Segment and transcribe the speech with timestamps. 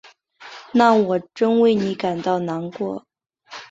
[0.73, 3.05] 那我真为你感到难过。